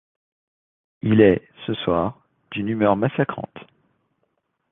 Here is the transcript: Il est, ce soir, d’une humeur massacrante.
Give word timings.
Il 1.03 1.21
est, 1.21 1.47
ce 1.67 1.75
soir, 1.75 2.25
d’une 2.49 2.69
humeur 2.69 2.95
massacrante. 2.95 3.53